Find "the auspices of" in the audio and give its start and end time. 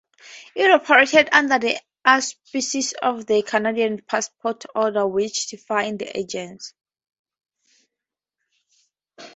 1.59-3.27